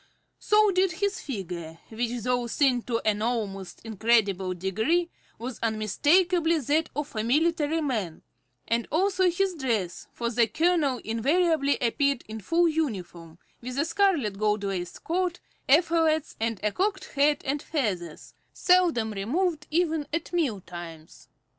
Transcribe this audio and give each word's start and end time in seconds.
So 0.39 0.71
did 0.71 0.93
his 0.93 1.19
figure, 1.21 1.77
which, 1.89 2.21
though 2.23 2.47
thin 2.47 2.81
to 2.89 3.01
an 3.05 3.21
almost 3.21 3.81
incredible 3.85 4.55
degree, 4.55 5.11
was 5.37 5.59
unmistakably 5.61 6.57
that 6.57 6.89
of 6.95 7.15
a 7.15 7.23
military 7.23 7.81
man, 7.81 8.23
and 8.67 8.87
also 8.91 9.29
his 9.29 9.53
dress, 9.53 10.07
for 10.11 10.31
the 10.31 10.47
colonel 10.47 10.99
invariably 11.03 11.77
appeared 11.79 12.23
in 12.27 12.41
full 12.41 12.67
uniform, 12.67 13.37
with 13.61 13.77
a 13.77 13.85
scarlet, 13.85 14.39
gold 14.39 14.63
laced 14.63 15.03
coat, 15.03 15.39
epaulettes, 15.69 16.35
and 16.39 16.59
a 16.63 16.71
cocked 16.71 17.05
hat 17.13 17.43
and 17.45 17.61
feathers, 17.61 18.33
seldom 18.53 19.11
removed 19.13 19.67
even 19.69 20.07
at 20.11 20.33
meal 20.33 20.61
times. 20.61 21.27